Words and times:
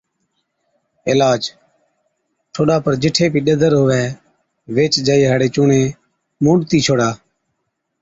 عِلاج، 1.09 1.41
ٺوڏا 2.53 2.77
پر 2.83 2.93
جِٺي 3.01 3.25
بِي 3.33 3.39
ڏَدر 3.45 3.71
هُوَِ 3.79 3.89
ويهچ 4.75 4.93
جائِي 5.07 5.23
هاڙِي 5.29 5.47
چُونڻي 5.55 5.83
مُونڏتِي 6.43 6.79
ڇوڙا 6.85 7.09